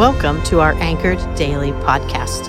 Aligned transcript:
Welcome 0.00 0.42
to 0.44 0.60
our 0.60 0.72
Anchored 0.76 1.18
Daily 1.34 1.72
podcast. 1.72 2.48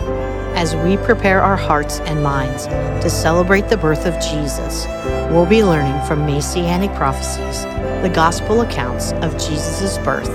As 0.55 0.73
we 0.73 0.95
prepare 0.95 1.41
our 1.41 1.57
hearts 1.57 1.99
and 1.99 2.23
minds 2.23 2.65
to 3.03 3.09
celebrate 3.09 3.67
the 3.67 3.75
birth 3.75 4.05
of 4.05 4.13
Jesus, 4.21 4.87
we'll 5.29 5.45
be 5.45 5.61
learning 5.61 6.01
from 6.07 6.25
Messianic 6.25 6.93
prophecies, 6.93 7.63
the 8.03 8.11
gospel 8.15 8.61
accounts 8.61 9.11
of 9.11 9.33
Jesus' 9.33 9.97
birth, 9.97 10.29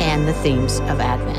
and 0.00 0.26
the 0.26 0.32
themes 0.32 0.80
of 0.80 0.98
Advent. 0.98 1.36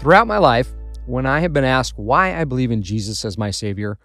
Throughout 0.00 0.26
my 0.26 0.38
life, 0.38 0.72
when 1.06 1.24
I 1.24 1.38
have 1.38 1.52
been 1.52 1.62
asked 1.62 1.96
why 1.96 2.36
I 2.36 2.42
believe 2.42 2.72
in 2.72 2.82
Jesus 2.82 3.24
as 3.24 3.38
my 3.38 3.52
Savior, 3.52 3.96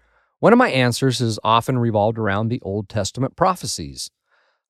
one 0.44 0.52
of 0.52 0.58
my 0.58 0.68
answers 0.68 1.20
has 1.20 1.38
often 1.42 1.78
revolved 1.78 2.18
around 2.18 2.48
the 2.48 2.60
Old 2.60 2.86
Testament 2.86 3.34
prophecies. 3.34 4.10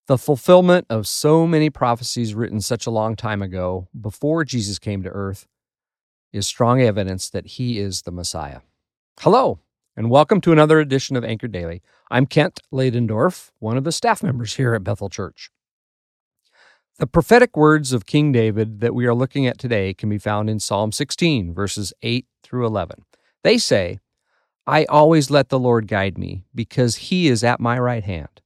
The 0.07 0.17
fulfillment 0.17 0.87
of 0.89 1.09
so 1.09 1.49
many 1.49 1.69
prophecies 1.69 2.33
written 2.33 2.61
such 2.61 2.87
a 2.87 2.93
long 2.93 3.17
time 3.17 3.43
ago, 3.43 3.89
before 4.01 4.45
Jesus 4.45 4.79
came 4.79 5.03
to 5.03 5.09
earth, 5.09 5.49
is 6.33 6.47
strong 6.47 6.81
evidence 6.81 7.29
that 7.29 7.47
he 7.47 7.81
is 7.81 8.03
the 8.03 8.13
Messiah. 8.13 8.61
Hello, 9.19 9.59
and 9.97 10.11
welcome 10.11 10.41
to 10.43 10.53
another 10.53 10.79
edition 10.79 11.17
of 11.17 11.25
Anchor 11.25 11.49
Daily. 11.49 11.83
I'm 12.09 12.27
Kent 12.27 12.61
Ladendorf, 12.73 13.51
one 13.59 13.77
of 13.77 13.83
the 13.83 13.91
staff 13.91 14.23
members 14.23 14.55
here 14.55 14.77
at 14.77 14.85
Bethel 14.85 15.09
Church. 15.09 15.51
The 17.01 17.09
prophetic 17.09 17.57
words 17.57 17.93
of 17.93 18.07
King 18.07 18.31
David 18.31 18.79
that 18.79 18.95
we 18.95 19.07
are 19.07 19.15
looking 19.15 19.49
at 19.49 19.59
today 19.59 19.93
can 19.93 20.09
be 20.09 20.19
found 20.19 20.49
in 20.49 20.61
Psalm 20.61 20.93
16, 20.93 21.53
verses 21.53 21.93
8 22.01 22.27
through 22.45 22.65
11. 22.65 23.05
They 23.43 23.59
say, 23.59 23.99
I 24.67 24.85
always 24.87 25.31
let 25.31 25.51
the 25.51 25.59
Lord 25.59 25.87
guide 25.89 26.17
me, 26.17 26.45
because 26.55 26.97
he 26.97 27.29
is 27.29 27.45
at 27.45 27.61
my 27.61 27.79
right 27.79 28.05
hand. 28.05 28.41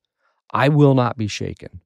I 0.53 0.69
will 0.69 0.95
not 0.95 1.17
be 1.17 1.29
shaken. 1.29 1.81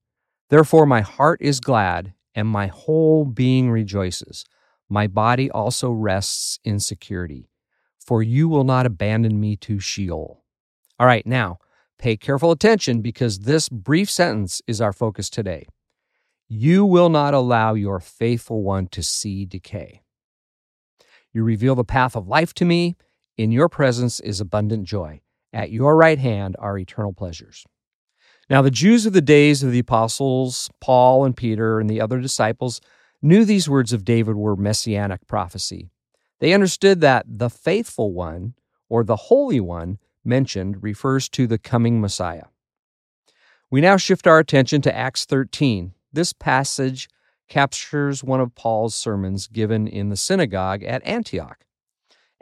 Therefore, 0.48 0.86
my 0.86 1.00
heart 1.02 1.40
is 1.42 1.60
glad, 1.60 2.14
and 2.34 2.48
my 2.48 2.68
whole 2.68 3.24
being 3.24 3.70
rejoices. 3.70 4.44
My 4.88 5.06
body 5.06 5.50
also 5.50 5.90
rests 5.90 6.58
in 6.64 6.80
security, 6.80 7.50
for 7.98 8.22
you 8.22 8.48
will 8.48 8.64
not 8.64 8.86
abandon 8.86 9.40
me 9.40 9.56
to 9.56 9.78
Sheol. 9.78 10.42
All 10.98 11.06
right, 11.06 11.26
now 11.26 11.58
pay 11.98 12.16
careful 12.16 12.50
attention 12.50 13.00
because 13.00 13.40
this 13.40 13.68
brief 13.68 14.10
sentence 14.10 14.60
is 14.66 14.80
our 14.80 14.92
focus 14.92 15.30
today. 15.30 15.66
You 16.48 16.84
will 16.84 17.08
not 17.08 17.32
allow 17.32 17.74
your 17.74 18.00
faithful 18.00 18.62
one 18.62 18.88
to 18.88 19.02
see 19.02 19.46
decay. 19.46 20.02
You 21.32 21.44
reveal 21.44 21.74
the 21.74 21.84
path 21.84 22.14
of 22.14 22.28
life 22.28 22.52
to 22.54 22.64
me 22.64 22.96
in 23.42 23.50
your 23.50 23.68
presence 23.68 24.20
is 24.20 24.40
abundant 24.40 24.84
joy. 24.84 25.20
At 25.52 25.72
your 25.72 25.96
right 25.96 26.18
hand 26.18 26.54
are 26.58 26.78
eternal 26.78 27.12
pleasures. 27.12 27.66
Now, 28.48 28.62
the 28.62 28.70
Jews 28.70 29.04
of 29.04 29.12
the 29.12 29.20
days 29.20 29.62
of 29.62 29.72
the 29.72 29.80
apostles, 29.80 30.70
Paul 30.80 31.24
and 31.24 31.36
Peter 31.36 31.80
and 31.80 31.90
the 31.90 32.00
other 32.00 32.20
disciples, 32.20 32.80
knew 33.20 33.44
these 33.44 33.68
words 33.68 33.92
of 33.92 34.04
David 34.04 34.36
were 34.36 34.56
messianic 34.56 35.26
prophecy. 35.26 35.90
They 36.38 36.52
understood 36.52 37.00
that 37.00 37.26
the 37.28 37.50
faithful 37.50 38.12
one, 38.12 38.54
or 38.88 39.04
the 39.04 39.16
holy 39.16 39.60
one, 39.60 39.98
mentioned 40.24 40.82
refers 40.82 41.28
to 41.30 41.46
the 41.46 41.58
coming 41.58 42.00
Messiah. 42.00 42.44
We 43.70 43.80
now 43.80 43.96
shift 43.96 44.26
our 44.26 44.38
attention 44.38 44.82
to 44.82 44.96
Acts 44.96 45.24
13. 45.24 45.94
This 46.12 46.32
passage 46.32 47.08
captures 47.48 48.22
one 48.22 48.40
of 48.40 48.54
Paul's 48.54 48.94
sermons 48.94 49.48
given 49.48 49.88
in 49.88 50.10
the 50.10 50.16
synagogue 50.16 50.82
at 50.84 51.04
Antioch. 51.04 51.64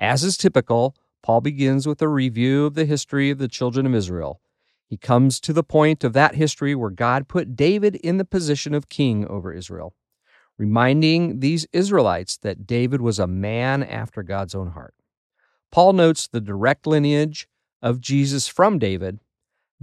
As 0.00 0.24
is 0.24 0.38
typical, 0.38 0.96
Paul 1.22 1.42
begins 1.42 1.86
with 1.86 2.00
a 2.00 2.08
review 2.08 2.64
of 2.64 2.74
the 2.74 2.86
history 2.86 3.28
of 3.28 3.36
the 3.36 3.48
children 3.48 3.84
of 3.84 3.94
Israel. 3.94 4.40
He 4.86 4.96
comes 4.96 5.38
to 5.40 5.52
the 5.52 5.62
point 5.62 6.02
of 6.02 6.14
that 6.14 6.34
history 6.34 6.74
where 6.74 6.90
God 6.90 7.28
put 7.28 7.54
David 7.54 7.96
in 7.96 8.16
the 8.16 8.24
position 8.24 8.72
of 8.72 8.88
king 8.88 9.28
over 9.28 9.52
Israel, 9.52 9.94
reminding 10.56 11.40
these 11.40 11.66
Israelites 11.72 12.38
that 12.38 12.66
David 12.66 13.02
was 13.02 13.18
a 13.18 13.26
man 13.26 13.82
after 13.82 14.22
God's 14.22 14.54
own 14.54 14.70
heart. 14.70 14.94
Paul 15.70 15.92
notes 15.92 16.26
the 16.26 16.40
direct 16.40 16.86
lineage 16.86 17.46
of 17.82 18.00
Jesus 18.00 18.48
from 18.48 18.78
David, 18.78 19.20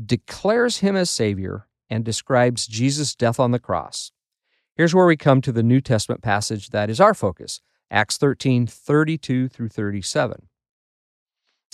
declares 0.03 0.77
him 0.77 0.95
as 0.95 1.11
Savior, 1.11 1.67
and 1.89 2.03
describes 2.03 2.67
Jesus' 2.67 3.15
death 3.15 3.39
on 3.39 3.51
the 3.51 3.59
cross. 3.59 4.11
Here's 4.75 4.93
where 4.93 5.05
we 5.05 5.15
come 5.15 5.41
to 5.41 5.51
the 5.51 5.63
New 5.63 5.79
Testament 5.79 6.21
passage 6.21 6.71
that 6.71 6.89
is 6.89 6.99
our 6.99 7.13
focus 7.13 7.61
Acts 7.89 8.17
13, 8.17 8.67
32 8.67 9.47
through 9.47 9.69
37. 9.69 10.47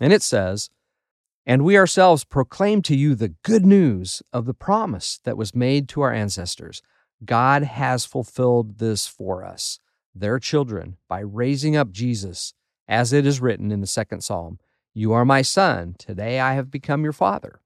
And 0.01 0.13
it 0.13 0.21
says, 0.21 0.69
And 1.45 1.63
we 1.63 1.77
ourselves 1.77 2.23
proclaim 2.23 2.81
to 2.83 2.95
you 2.95 3.15
the 3.15 3.33
good 3.43 3.65
news 3.65 4.21
of 4.31 4.45
the 4.45 4.53
promise 4.53 5.19
that 5.23 5.37
was 5.37 5.55
made 5.55 5.89
to 5.89 6.01
our 6.01 6.13
ancestors. 6.13 6.81
God 7.25 7.63
has 7.63 8.05
fulfilled 8.05 8.79
this 8.79 9.07
for 9.07 9.43
us, 9.45 9.79
their 10.13 10.39
children, 10.39 10.97
by 11.07 11.19
raising 11.19 11.75
up 11.75 11.91
Jesus, 11.91 12.53
as 12.87 13.13
it 13.13 13.25
is 13.25 13.41
written 13.41 13.71
in 13.71 13.81
the 13.81 13.87
second 13.87 14.21
psalm 14.21 14.59
You 14.93 15.13
are 15.13 15.25
my 15.25 15.41
son, 15.41 15.95
today 15.97 16.39
I 16.39 16.53
have 16.53 16.69
become 16.69 17.03
your 17.03 17.13
father. 17.13 17.61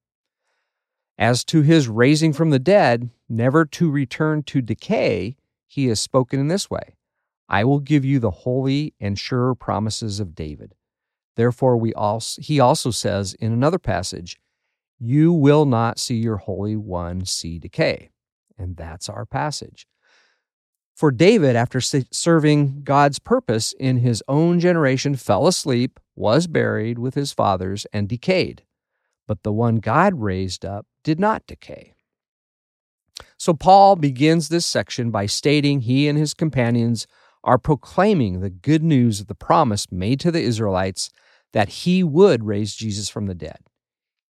As 1.17 1.43
to 1.45 1.61
his 1.61 1.87
raising 1.87 2.31
from 2.31 2.51
the 2.51 2.59
dead, 2.59 3.09
never 3.27 3.65
to 3.65 3.89
return 3.89 4.43
to 4.43 4.61
decay, 4.61 5.35
he 5.65 5.87
has 5.87 5.99
spoken 5.99 6.39
in 6.39 6.47
this 6.47 6.69
way 6.69 6.96
I 7.49 7.63
will 7.63 7.79
give 7.79 8.03
you 8.03 8.19
the 8.19 8.31
holy 8.31 8.93
and 8.99 9.17
sure 9.17 9.55
promises 9.55 10.19
of 10.19 10.35
David. 10.35 10.75
Therefore, 11.35 11.77
we 11.77 11.93
also, 11.93 12.41
he 12.41 12.59
also 12.59 12.91
says 12.91 13.33
in 13.35 13.53
another 13.53 13.79
passage, 13.79 14.37
You 14.99 15.31
will 15.31 15.65
not 15.65 15.99
see 15.99 16.15
your 16.15 16.37
Holy 16.37 16.75
One 16.75 17.25
see 17.25 17.59
decay. 17.59 18.09
And 18.57 18.75
that's 18.75 19.07
our 19.07 19.25
passage. 19.25 19.87
For 20.95 21.11
David, 21.11 21.55
after 21.55 21.79
serving 21.79 22.81
God's 22.83 23.19
purpose 23.19 23.71
in 23.73 23.97
his 23.97 24.23
own 24.27 24.59
generation, 24.59 25.15
fell 25.15 25.45
asleep, 25.45 25.99
was 26.15 26.47
buried 26.47 26.97
with 26.97 27.13
his 27.13 27.31
fathers, 27.31 27.85
and 27.93 28.09
decayed. 28.09 28.63
But 29.27 29.43
the 29.43 29.53
one 29.53 29.75
God 29.75 30.15
raised 30.19 30.65
up 30.65 30.87
did 31.03 31.19
not 31.19 31.45
decay. 31.45 31.93
So 33.37 33.53
Paul 33.53 33.95
begins 33.95 34.49
this 34.49 34.65
section 34.65 35.11
by 35.11 35.27
stating 35.27 35.81
he 35.81 36.07
and 36.07 36.17
his 36.17 36.33
companions 36.33 37.05
are 37.47 37.57
proclaiming 37.57 38.41
the 38.41 38.49
good 38.49 38.83
news 38.83 39.21
of 39.21 39.27
the 39.27 39.33
promise 39.33 39.89
made 39.89 40.19
to 40.19 40.31
the 40.31 40.41
Israelites 40.41 41.09
that 41.53 41.69
he 41.69 42.03
would 42.03 42.43
raise 42.43 42.75
Jesus 42.75 43.07
from 43.07 43.25
the 43.25 43.33
dead. 43.33 43.59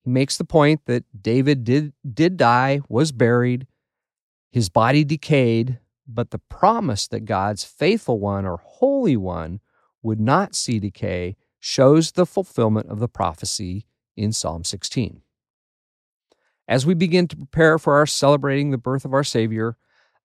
He 0.03 0.11
makes 0.11 0.37
the 0.37 0.45
point 0.45 0.81
that 0.85 1.03
David 1.19 1.63
did, 1.63 1.93
did 2.13 2.37
die, 2.37 2.81
was 2.87 3.11
buried, 3.11 3.65
his 4.51 4.69
body 4.69 5.03
decayed, 5.03 5.79
but 6.07 6.29
the 6.29 6.37
promise 6.37 7.07
that 7.07 7.25
God's 7.25 7.63
faithful 7.63 8.19
one 8.19 8.45
or 8.45 8.61
holy 8.63 9.17
one 9.17 9.61
would 10.03 10.19
not 10.19 10.55
see 10.55 10.79
decay 10.79 11.35
shows 11.59 12.11
the 12.11 12.25
fulfillment 12.25 12.87
of 12.87 12.99
the 12.99 13.09
prophecy 13.09 13.87
in 14.15 14.31
Psalm 14.31 14.63
16. 14.63 15.21
As 16.67 16.85
we 16.85 16.93
begin 16.93 17.27
to 17.29 17.35
prepare 17.35 17.79
for 17.79 17.95
our 17.95 18.05
celebrating 18.05 18.69
the 18.69 18.77
birth 18.77 19.05
of 19.05 19.13
our 19.13 19.23
Savior, 19.23 19.75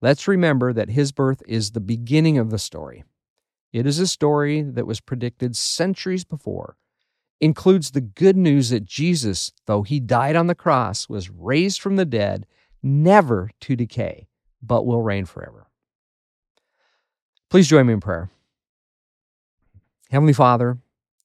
Let's 0.03 0.27
remember 0.27 0.73
that 0.73 0.91
his 0.91 1.13
birth 1.13 1.45
is 1.47 1.71
the 1.71 1.81
beginning 1.81 2.37
of 2.37 2.51
the 2.51 2.59
story. 2.59 3.05
It 3.73 3.87
is 3.87 4.01
a 4.01 4.09
story 4.09 4.61
that 4.61 4.87
was 4.87 5.01
predicted 5.01 5.57
centuries 5.57 6.25
before, 6.25 6.77
includes 7.41 7.93
the 7.93 8.01
good 8.01 8.37
news 8.37 8.71
that 8.71 8.85
Jesus, 8.85 9.53
though 9.67 9.83
he 9.83 10.01
died 10.01 10.35
on 10.35 10.49
the 10.49 10.57
cross, 10.57 11.09
was 11.09 11.31
raised 11.31 11.81
from 11.81 11.95
the 11.95 12.05
dead, 12.05 12.47
never 12.83 13.51
to 13.61 13.77
decay, 13.77 14.27
but 14.61 14.85
will 14.85 15.03
reign 15.03 15.25
forever. 15.25 15.69
Please 17.49 17.69
join 17.69 17.87
me 17.87 17.93
in 17.93 18.01
prayer. 18.01 18.29
Heavenly 20.11 20.33
Father, 20.33 20.79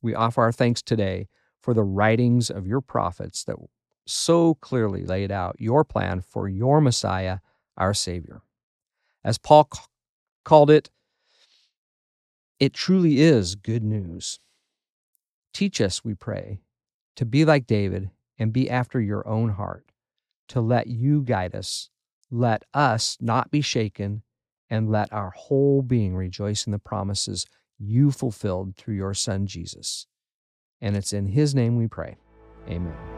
we 0.04 0.14
offer 0.14 0.44
our 0.44 0.52
thanks 0.52 0.84
today 0.84 1.30
for 1.60 1.74
the 1.74 1.84
writings 1.84 2.52
of 2.52 2.68
your 2.68 2.82
prophets 2.82 3.44
that 3.46 3.58
so 4.06 4.54
clearly 4.54 5.04
laid 5.04 5.32
out 5.32 5.56
your 5.58 5.84
plan 5.84 6.22
for 6.22 6.48
your 6.48 6.80
Messiah, 6.80 7.40
our 7.76 7.94
Savior. 7.94 8.42
As 9.28 9.38
Paul 9.38 9.68
called 10.46 10.72
it, 10.72 10.90
it 12.62 12.72
truly 12.74 13.20
is 13.20 13.56
good 13.56 13.84
news. 13.84 14.40
Teach 15.54 15.82
us, 15.82 16.02
we 16.02 16.14
pray, 16.14 16.62
to 17.18 17.26
be 17.26 17.44
like 17.44 17.68
David 17.68 18.10
and 18.40 18.54
be 18.54 18.70
after 18.70 19.02
your 19.02 19.28
own 19.28 19.50
heart, 19.50 19.92
to 20.48 20.62
let 20.62 20.88
you 20.88 21.24
guide 21.24 21.56
us, 21.56 21.90
let 22.32 22.64
us 22.74 23.18
not 23.20 23.52
be 23.52 23.60
shaken, 23.60 24.24
and 24.70 24.90
let 24.90 25.12
our 25.12 25.32
whole 25.32 25.82
being 25.82 26.16
rejoice 26.16 26.66
in 26.66 26.72
the 26.72 26.80
promises 26.80 27.46
you 27.78 28.12
fulfilled 28.12 28.78
through 28.78 28.96
your 28.96 29.14
Son, 29.14 29.46
Jesus. 29.46 30.08
And 30.80 30.96
it's 30.96 31.12
in 31.12 31.26
his 31.26 31.54
name 31.54 31.76
we 31.76 31.88
pray. 31.90 32.16
Amen. 32.70 33.17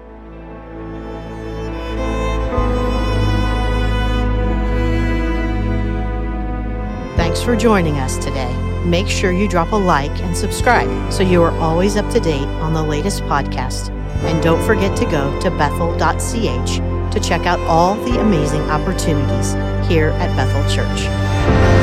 Thanks 7.30 7.44
for 7.44 7.56
joining 7.56 8.00
us 8.00 8.18
today. 8.18 8.52
Make 8.84 9.08
sure 9.08 9.32
you 9.32 9.48
drop 9.48 9.72
a 9.72 9.76
like 9.76 10.20
and 10.24 10.36
subscribe 10.36 11.14
so 11.14 11.22
you 11.22 11.44
are 11.44 11.56
always 11.60 11.96
up 11.96 12.12
to 12.14 12.20
date 12.20 12.48
on 12.58 12.74
the 12.74 12.82
latest 12.82 13.22
podcast. 13.26 13.92
And 14.24 14.42
don't 14.42 14.66
forget 14.66 14.98
to 14.98 15.06
go 15.06 15.40
to 15.42 15.52
bethel.ch 15.52 17.14
to 17.14 17.20
check 17.20 17.46
out 17.46 17.60
all 17.68 17.94
the 18.04 18.20
amazing 18.20 18.64
opportunities 18.64 19.54
here 19.88 20.10
at 20.18 20.36
Bethel 20.36 20.64
Church. 20.76 21.79